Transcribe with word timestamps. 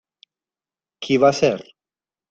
Qui 1.05 1.21
va 1.27 1.33
ser? 1.43 1.55